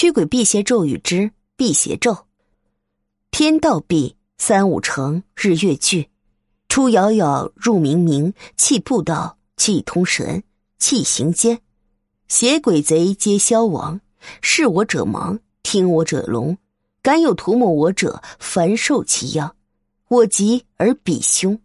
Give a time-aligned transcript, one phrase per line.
[0.00, 2.24] 驱鬼辟邪咒语之辟邪咒：
[3.30, 6.08] 天道辟，三五成，日月聚，
[6.70, 10.42] 出杳杳，入冥冥，气不道，气通神，
[10.78, 11.60] 气行间，
[12.28, 14.00] 邪鬼贼皆消亡。
[14.40, 16.56] 视我者盲，听我者聋，
[17.02, 19.54] 敢有涂抹我者，凡受其殃。
[20.08, 21.60] 我急而比凶。